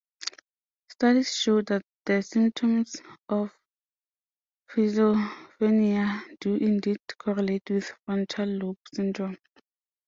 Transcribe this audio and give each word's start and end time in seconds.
Studies 0.89 1.35
show 1.35 1.61
that 1.61 1.83
the 2.07 2.23
symptoms 2.23 2.95
of 3.29 3.51
schizophrenia 4.71 6.23
do 6.39 6.55
indeed 6.55 6.97
correlate 7.19 7.69
with 7.69 7.93
frontal 8.07 8.45
lobe 8.47 8.79
syndrome. 8.95 9.37